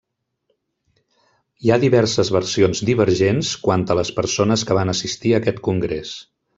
Hi 1.65 1.71
ha 1.71 1.77
diverses 1.83 2.33
versions 2.37 2.83
divergents 2.91 3.53
quant 3.69 3.87
a 3.97 4.01
les 4.03 4.13
persones 4.19 4.69
que 4.71 4.83
van 4.83 4.97
assistir 4.99 5.37
a 5.37 5.45
aquest 5.45 5.65
congrés. 5.73 6.21